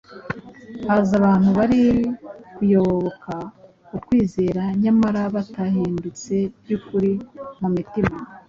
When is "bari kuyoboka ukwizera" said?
1.57-4.63